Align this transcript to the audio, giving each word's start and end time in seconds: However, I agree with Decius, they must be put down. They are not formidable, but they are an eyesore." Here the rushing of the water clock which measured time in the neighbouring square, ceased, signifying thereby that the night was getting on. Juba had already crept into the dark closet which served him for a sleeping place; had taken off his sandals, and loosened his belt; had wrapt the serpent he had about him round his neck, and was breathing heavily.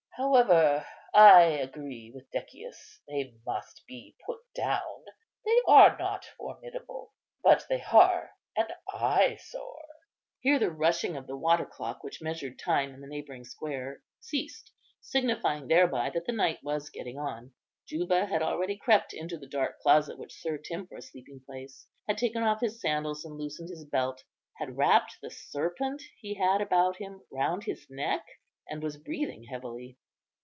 However, 0.17 0.85
I 1.15 1.41
agree 1.45 2.11
with 2.13 2.29
Decius, 2.29 2.99
they 3.07 3.33
must 3.43 3.81
be 3.87 4.15
put 4.27 4.39
down. 4.53 5.05
They 5.43 5.57
are 5.67 5.97
not 5.97 6.25
formidable, 6.37 7.13
but 7.41 7.65
they 7.67 7.81
are 7.81 8.29
an 8.55 8.67
eyesore." 8.93 9.87
Here 10.39 10.59
the 10.59 10.69
rushing 10.69 11.17
of 11.17 11.25
the 11.25 11.35
water 11.37 11.65
clock 11.65 12.03
which 12.03 12.21
measured 12.21 12.59
time 12.59 12.93
in 12.93 13.01
the 13.01 13.07
neighbouring 13.07 13.43
square, 13.45 14.03
ceased, 14.19 14.71
signifying 14.99 15.67
thereby 15.67 16.11
that 16.11 16.25
the 16.27 16.33
night 16.33 16.59
was 16.61 16.91
getting 16.91 17.17
on. 17.17 17.53
Juba 17.87 18.27
had 18.27 18.43
already 18.43 18.77
crept 18.77 19.13
into 19.15 19.39
the 19.39 19.47
dark 19.49 19.79
closet 19.79 20.19
which 20.19 20.39
served 20.39 20.67
him 20.67 20.85
for 20.85 20.97
a 20.97 21.01
sleeping 21.01 21.41
place; 21.47 21.87
had 22.07 22.19
taken 22.19 22.43
off 22.43 22.61
his 22.61 22.79
sandals, 22.79 23.25
and 23.25 23.37
loosened 23.39 23.69
his 23.69 23.85
belt; 23.85 24.23
had 24.57 24.77
wrapt 24.77 25.17
the 25.23 25.31
serpent 25.31 26.03
he 26.19 26.35
had 26.35 26.61
about 26.61 26.97
him 26.97 27.21
round 27.31 27.63
his 27.63 27.87
neck, 27.89 28.23
and 28.69 28.83
was 28.83 28.97
breathing 28.97 29.45
heavily. 29.45 29.97